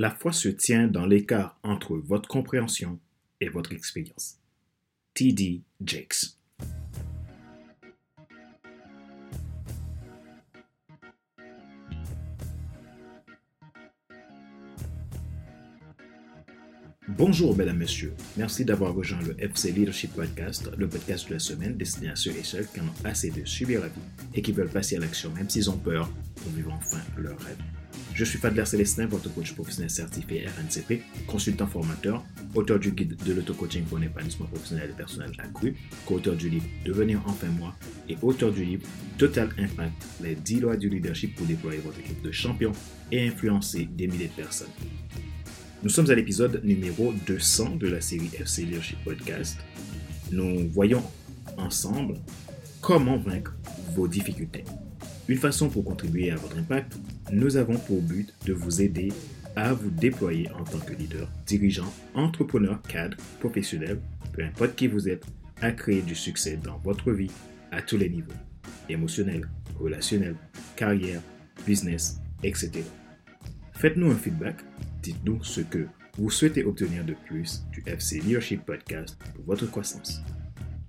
[0.00, 2.98] la foi se tient dans l'écart entre votre compréhension
[3.38, 4.38] et votre expérience.
[5.12, 5.60] T.D.
[5.84, 6.38] Jakes.
[17.08, 18.14] Bonjour, mesdames, messieurs.
[18.38, 22.30] Merci d'avoir rejoint le FC Leadership Podcast, le podcast de la semaine destiné à ceux
[22.30, 24.00] et celles qui en ont assez de subir la vie
[24.32, 27.58] et qui veulent passer à l'action même s'ils ont peur pour vivre enfin leur rêve.
[28.14, 32.24] Je suis Fadler Célestin, votre coach professionnel certifié RNCP, consultant formateur,
[32.54, 36.66] auteur du guide de l'auto-coaching pour un épanouissement professionnel et personnel accru, co-auteur du livre
[36.84, 37.74] Devenir enfin moi
[38.08, 38.86] et auteur du livre
[39.16, 42.72] Total Impact, les 10 lois du leadership pour déployer votre équipe de champions
[43.10, 44.68] et influencer des milliers de personnes.
[45.82, 49.56] Nous sommes à l'épisode numéro 200 de la série FC Leadership Podcast.
[50.30, 51.02] Nous voyons
[51.56, 52.14] ensemble
[52.82, 53.54] comment vaincre
[53.94, 54.64] vos difficultés.
[55.28, 56.98] Une façon pour contribuer à votre impact,
[57.32, 59.12] nous avons pour but de vous aider
[59.56, 64.00] à vous déployer en tant que leader, dirigeant, entrepreneur, cadre, professionnel,
[64.32, 65.24] peu importe qui vous êtes,
[65.60, 67.30] à créer du succès dans votre vie
[67.70, 68.32] à tous les niveaux,
[68.88, 70.36] émotionnel, relationnel,
[70.76, 71.20] carrière,
[71.66, 72.82] business, etc.
[73.74, 74.56] Faites-nous un feedback
[75.02, 75.86] Dites-nous ce que
[76.18, 80.22] vous souhaitez obtenir de plus du FC Leadership Podcast pour votre croissance.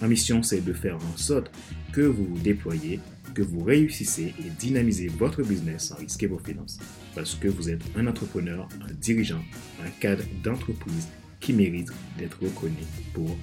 [0.00, 1.50] Ma mission, c'est de faire en sorte
[1.92, 3.00] que vous vous déployez,
[3.34, 6.78] que vous réussissez et dynamisez votre business sans risquer vos finances.
[7.14, 9.42] Parce que vous êtes un entrepreneur, un dirigeant,
[9.84, 11.08] un cadre d'entreprise
[11.40, 12.76] qui mérite d'être reconnu
[13.14, 13.36] pour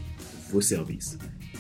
[0.52, 1.18] vos services.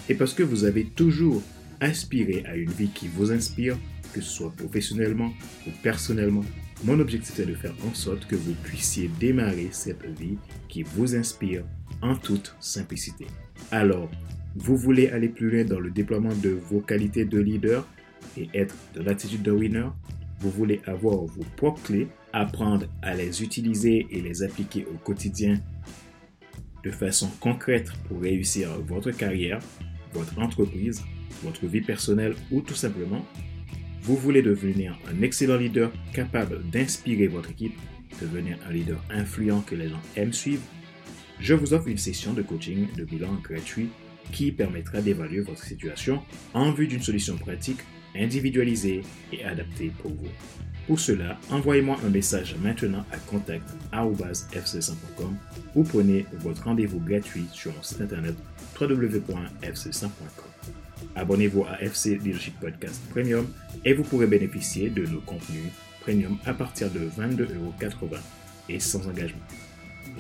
[0.10, 1.42] Et parce que vous avez toujours
[1.80, 3.78] aspiré à une vie qui vous inspire,
[4.14, 5.34] que ce soit professionnellement
[5.68, 6.46] ou personnellement,
[6.84, 11.16] mon objectif est de faire en sorte que vous puissiez démarrer cette vie qui vous
[11.16, 11.64] inspire
[12.02, 13.26] en toute simplicité.
[13.72, 14.10] Alors,
[14.56, 17.88] vous voulez aller plus loin dans le déploiement de vos qualités de leader
[18.38, 19.88] et être de l'attitude de winner?
[20.40, 25.60] Vous voulez avoir vos propres clés, apprendre à les utiliser et les appliquer au quotidien
[26.84, 29.60] de façon concrète pour réussir votre carrière,
[30.14, 31.02] votre entreprise,
[31.44, 33.26] votre vie personnelle ou tout simplement
[34.04, 37.80] vous voulez devenir un excellent leader capable d'inspirer votre équipe,
[38.22, 40.62] devenir un leader influent que les gens aiment suivre,
[41.40, 43.90] je vous offre une session de coaching de bilan gratuit
[44.32, 46.22] qui permettra d'évaluer votre situation
[46.54, 47.80] en vue d'une solution pratique,
[48.16, 49.02] individualisée
[49.32, 50.30] et adaptée pour vous.
[50.88, 55.36] Pour cela, envoyez-moi un message maintenant à contact.fc100.com
[55.76, 58.36] ou prenez votre rendez-vous gratuit sur mon site internet
[58.80, 60.50] www.fc100.com.
[61.16, 63.48] Abonnez-vous à FC Leadership Podcast Premium
[63.86, 68.18] et vous pourrez bénéficier de nos contenus premium à partir de 22,80€
[68.70, 69.42] et sans engagement.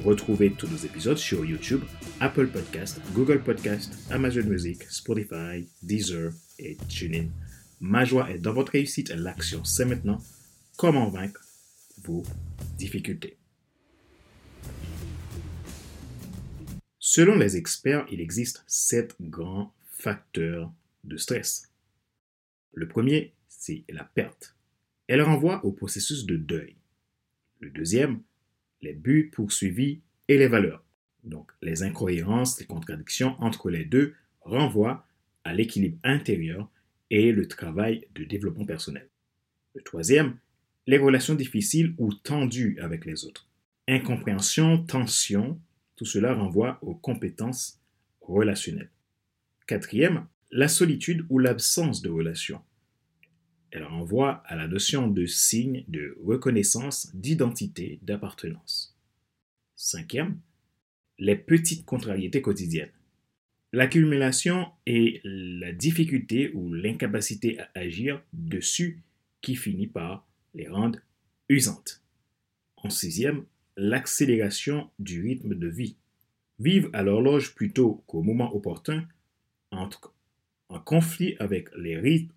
[0.03, 1.81] Retrouvez tous nos épisodes sur YouTube,
[2.19, 7.29] Apple Podcast, Google Podcast, Amazon Music, Spotify, Deezer et TuneIn.
[7.79, 10.21] Ma joie est dans votre réussite et l'action, c'est maintenant
[10.77, 11.45] comment vaincre
[12.03, 12.23] vos
[12.77, 13.37] difficultés?
[16.99, 20.71] Selon les experts, il existe sept grands facteurs
[21.03, 21.69] de stress.
[22.73, 24.55] Le premier, c'est la perte.
[25.07, 26.75] Elle renvoie au processus de deuil.
[27.59, 28.21] Le deuxième,
[28.83, 30.83] les buts poursuivis et les valeurs.
[31.23, 35.07] Donc les incohérences, les contradictions entre les deux renvoient
[35.43, 36.69] à l'équilibre intérieur
[37.09, 39.09] et le travail de développement personnel.
[39.73, 40.37] Le troisième,
[40.85, 43.47] les relations difficiles ou tendues avec les autres.
[43.87, 45.59] Incompréhension, tension,
[45.95, 47.79] tout cela renvoie aux compétences
[48.21, 48.91] relationnelles.
[49.67, 52.61] Quatrième, la solitude ou l'absence de relation.
[53.73, 58.95] Elle renvoie à la notion de signe de reconnaissance, d'identité, d'appartenance.
[59.75, 60.39] Cinquième,
[61.17, 62.91] les petites contrariétés quotidiennes.
[63.71, 69.01] L'accumulation et la difficulté ou l'incapacité à agir dessus
[69.41, 70.99] qui finit par les rendre
[71.49, 72.03] usantes.
[72.77, 73.43] En sixième,
[73.75, 75.95] l'accélération du rythme de vie.
[76.59, 79.07] Vivre à l'horloge plutôt qu'au moment opportun
[79.71, 80.13] entre
[80.69, 82.35] en conflit avec les rythmes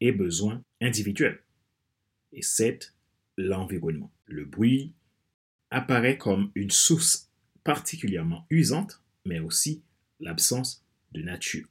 [0.00, 1.42] et besoins individuels.
[2.32, 2.92] Et c'est
[3.36, 4.12] l'environnement.
[4.26, 4.94] Le bruit
[5.70, 7.30] apparaît comme une source
[7.64, 9.82] particulièrement usante, mais aussi
[10.20, 11.68] l'absence de nature.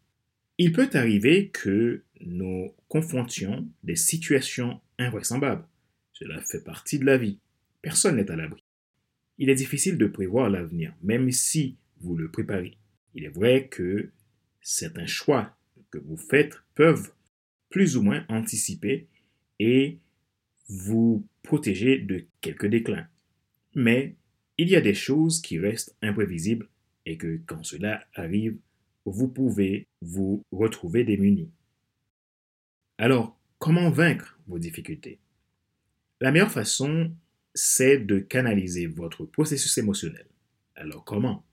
[0.57, 5.67] Il peut arriver que nous confrontions des situations invraisemblables.
[6.13, 7.39] Cela fait partie de la vie.
[7.81, 8.63] Personne n'est à l'abri.
[9.37, 12.77] Il est difficile de prévoir l'avenir, même si vous le préparez.
[13.15, 14.11] Il est vrai que
[14.61, 15.55] certains choix
[15.91, 17.11] que vous faites peuvent
[17.73, 19.07] plus ou moins anticiper
[19.57, 19.97] et
[20.69, 23.07] vous protéger de quelques déclins.
[23.73, 24.15] Mais
[24.59, 26.69] il y a des choses qui restent imprévisibles
[27.07, 28.59] et que quand cela arrive,
[29.05, 31.49] vous pouvez vous retrouver démunis.
[32.99, 35.17] Alors, comment vaincre vos difficultés?
[36.21, 37.11] La meilleure façon
[37.55, 40.27] c'est de canaliser votre processus émotionnel.
[40.75, 41.43] Alors comment?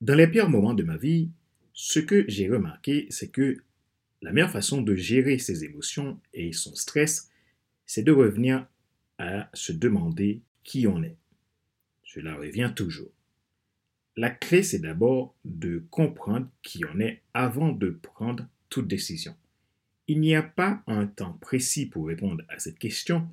[0.00, 1.30] Dans les pires moments de ma vie,
[1.72, 3.56] ce que j'ai remarqué, c'est que
[4.22, 7.30] la meilleure façon de gérer ses émotions et son stress,
[7.84, 8.66] c'est de revenir
[9.18, 11.16] à se demander qui on est.
[12.04, 13.10] Cela revient toujours.
[14.16, 19.34] La clé, c'est d'abord de comprendre qui on est avant de prendre toute décision.
[20.08, 23.28] Il n'y a pas un temps précis pour répondre à cette question.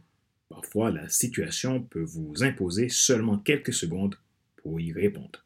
[0.49, 4.17] Parfois, la situation peut vous imposer seulement quelques secondes
[4.57, 5.45] pour y répondre.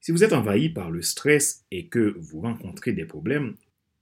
[0.00, 3.56] Si vous êtes envahi par le stress et que vous rencontrez des problèmes,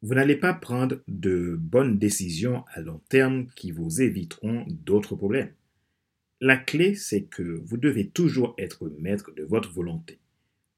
[0.04, 5.54] vous n'allez pas prendre de bonnes décisions à long terme qui vous éviteront d'autres problèmes.
[6.42, 10.18] La clé, c'est que vous devez toujours être maître de votre volonté.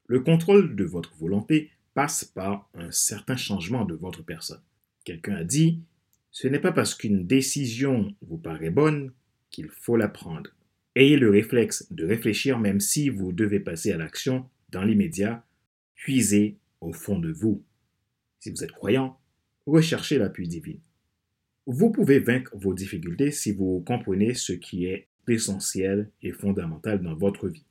[0.05, 4.61] Le contrôle de votre volonté passe par un certain changement de votre personne.
[5.03, 5.81] Quelqu'un a dit,
[6.31, 9.11] ce n'est pas parce qu'une décision vous paraît bonne
[9.49, 10.51] qu'il faut la prendre.
[10.95, 15.45] Ayez le réflexe de réfléchir même si vous devez passer à l'action dans l'immédiat.
[15.95, 17.61] Puisez au fond de vous.
[18.47, 19.19] Si vous êtes croyant,
[19.65, 20.77] recherchez l'appui divin.
[21.65, 27.13] Vous pouvez vaincre vos difficultés si vous comprenez ce qui est essentiel et fondamental dans
[27.13, 27.65] votre vie.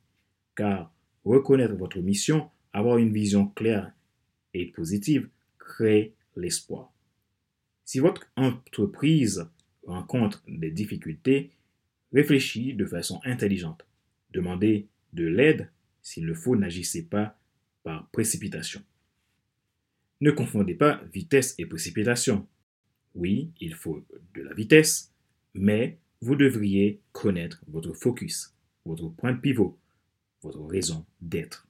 [0.55, 0.93] Car
[1.25, 3.91] reconnaître votre mission, avoir une vision claire
[4.53, 6.93] et positive, crée l'espoir.
[7.83, 9.49] Si votre entreprise
[9.87, 11.53] rencontre des difficultés,
[12.13, 13.83] réfléchissez de façon intelligente.
[14.31, 15.71] Demandez de l'aide
[16.03, 17.35] s'il le faut, n'agissez pas
[17.81, 18.83] par précipitation.
[20.19, 22.47] Ne confondez pas vitesse et précipitation.
[23.13, 24.03] Oui, il faut
[24.33, 25.13] de la vitesse,
[25.53, 28.55] mais vous devriez connaître votre focus,
[28.85, 29.77] votre point de pivot,
[30.41, 31.67] votre raison d'être.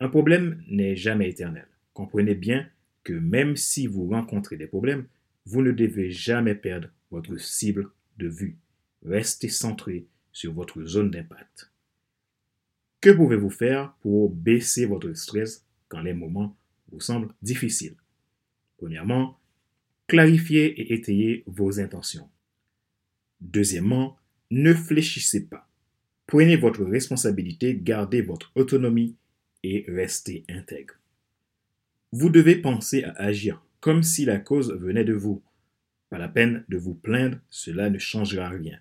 [0.00, 1.66] Un problème n'est jamais éternel.
[1.92, 2.68] Comprenez bien
[3.04, 5.06] que même si vous rencontrez des problèmes,
[5.44, 8.58] vous ne devez jamais perdre votre cible de vue.
[9.02, 11.70] Restez centré sur votre zone d'impact.
[13.00, 16.56] Que pouvez-vous faire pour baisser votre stress quand les moments
[16.92, 17.96] vous semblent difficiles
[18.78, 19.38] Premièrement,
[20.06, 22.28] clarifiez et étayez vos intentions.
[23.40, 24.16] Deuxièmement,
[24.50, 25.68] ne fléchissez pas.
[26.26, 29.16] Prenez votre responsabilité, gardez votre autonomie
[29.62, 30.94] et restez intègre.
[32.12, 35.42] Vous devez penser à agir comme si la cause venait de vous.
[36.10, 38.78] Pas la peine de vous plaindre, cela ne changera rien.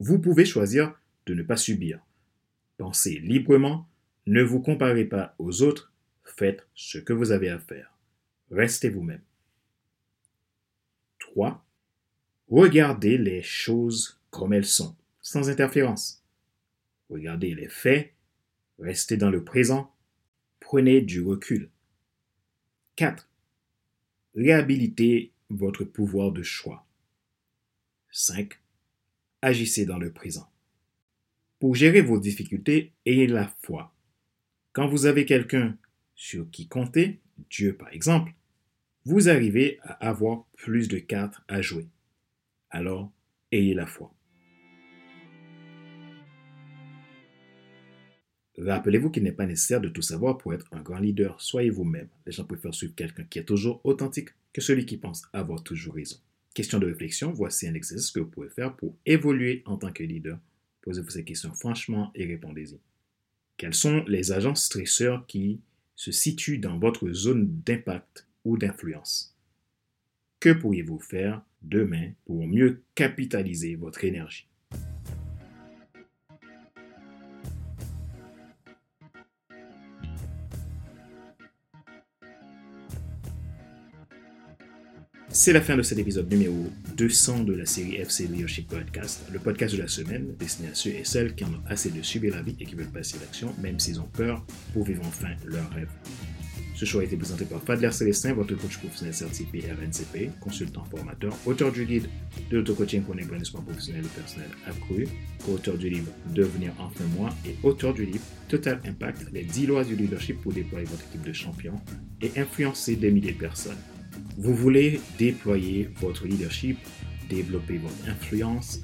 [0.00, 0.94] Vous pouvez choisir
[1.26, 2.00] de ne pas subir.
[2.78, 3.86] Pensez librement,
[4.26, 5.91] ne vous comparez pas aux autres,
[6.24, 7.96] faites ce que vous avez à faire.
[8.50, 9.22] Restez vous-même.
[11.18, 11.64] 3.
[12.48, 16.22] Regardez les choses comme elles sont, sans interférence.
[17.08, 18.14] Regardez les faits,
[18.78, 19.94] restez dans le présent,
[20.60, 21.70] prenez du recul.
[22.96, 23.28] 4.
[24.34, 26.86] Réhabilitez votre pouvoir de choix.
[28.10, 28.60] 5.
[29.40, 30.50] Agissez dans le présent.
[31.58, 33.94] Pour gérer vos difficultés, ayez la foi.
[34.72, 35.76] Quand vous avez quelqu'un
[36.14, 37.20] sur qui compter,
[37.50, 38.32] Dieu par exemple,
[39.04, 41.88] vous arrivez à avoir plus de cartes à jouer.
[42.70, 43.10] Alors,
[43.50, 44.14] ayez la foi.
[48.58, 51.40] Rappelez-vous qu'il n'est pas nécessaire de tout savoir pour être un grand leader.
[51.40, 52.08] Soyez vous-même.
[52.26, 55.94] Les gens préfèrent suivre quelqu'un qui est toujours authentique que celui qui pense avoir toujours
[55.94, 56.18] raison.
[56.54, 60.02] Question de réflexion, voici un exercice que vous pouvez faire pour évoluer en tant que
[60.02, 60.38] leader.
[60.82, 62.78] Posez-vous ces questions franchement et répondez-y.
[63.56, 65.60] Quels sont les agents stresseurs qui
[66.02, 69.36] se situent dans votre zone d'impact ou d'influence?
[70.40, 74.48] Que pourriez-vous faire demain pour mieux capitaliser votre énergie?
[85.42, 89.40] C'est la fin de cet épisode numéro 200 de la série FC Leadership Podcast, le
[89.40, 92.36] podcast de la semaine destiné à ceux et celles qui en ont assez de subir
[92.36, 95.68] la vie et qui veulent passer l'action, même s'ils ont peur, pour vivre enfin leur
[95.70, 95.88] rêve.
[96.76, 101.36] Ce show a été présenté par Fadler Célestin, votre coach professionnel certifié RNCP, consultant formateur,
[101.44, 102.06] auteur du guide
[102.48, 105.08] de l'auto-coaching pour un épanouissement professionnel et personnel accru,
[105.44, 109.82] co-auteur du livre Devenir enfin moi et auteur du livre Total Impact, les 10 lois
[109.82, 111.80] du leadership pour déployer votre équipe de champions
[112.20, 113.78] et influencer des milliers de personnes.
[114.36, 116.78] Vous voulez déployer votre leadership,
[117.28, 118.80] développer votre influence,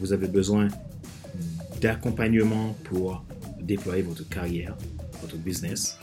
[0.00, 0.68] vous avez besoin
[1.80, 3.24] d'accompagnement pour
[3.60, 4.76] déployer votre carrière,
[5.20, 5.98] votre business,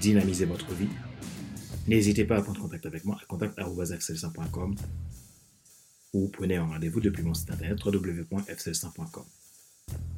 [0.00, 0.88] dynamiser votre vie.
[1.88, 4.74] N'hésitez pas à prendre contact avec moi à contact.fcl100.com
[6.12, 9.24] ou prenez un rendez-vous depuis mon site internet www.fcl100.com.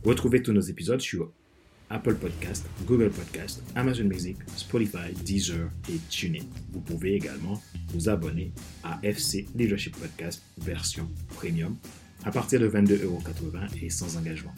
[0.04, 1.32] Retrouvez tous nos épisodes sur
[1.94, 6.42] Apple Podcast, Google Podcast, Amazon Music, Spotify, Deezer et TuneIn.
[6.72, 11.76] Vous pouvez également vous abonner à FC Leadership Podcast version premium
[12.24, 14.52] à partir de 22,80€ et sans engagement.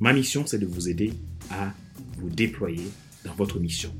[0.00, 1.14] Ma mission, c'est de vous aider
[1.50, 1.72] à
[2.18, 2.90] vous déployer
[3.24, 3.94] dans votre mission,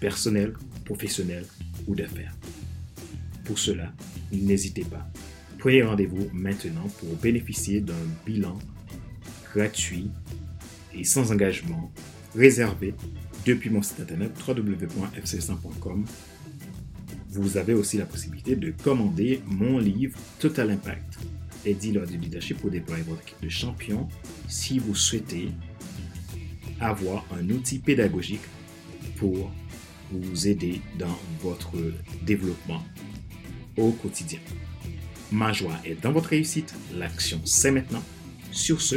[0.00, 0.54] personnelle,
[0.86, 1.44] professionnelle
[1.86, 2.34] ou d'affaires.
[3.44, 3.92] Pour cela,
[4.32, 5.06] n'hésitez pas.
[5.58, 7.94] Prenez rendez-vous maintenant pour bénéficier d'un
[8.24, 8.58] bilan
[9.54, 10.08] gratuit
[10.94, 11.92] et sans engagement
[12.36, 12.94] réservé
[13.44, 16.04] depuis mon site internet www.fc100.com.
[17.30, 21.18] Vous avez aussi la possibilité de commander mon livre Total Impact,
[21.64, 24.08] les dealers du leadership pour déployer votre équipe de champions
[24.48, 25.48] si vous souhaitez
[26.80, 28.44] avoir un outil pédagogique
[29.16, 29.50] pour
[30.12, 31.72] vous aider dans votre
[32.24, 32.82] développement
[33.76, 34.38] au quotidien.
[35.32, 36.74] Ma joie est dans votre réussite.
[36.94, 38.02] L'action, c'est maintenant.
[38.52, 38.96] Sur ce,